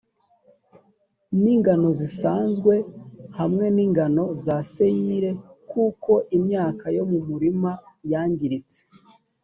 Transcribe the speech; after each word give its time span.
n 1.41 1.43
ingano 1.53 1.87
zisanzwe 1.99 2.73
hamwe 3.37 3.65
n 3.75 3.77
ingano 3.85 4.23
za 4.43 4.57
sayiri 4.73 5.31
kuko 5.71 6.11
imyaka 6.37 6.85
yo 6.97 7.03
mu 7.11 7.19
murima 7.27 7.71
yangiritse 8.11 8.79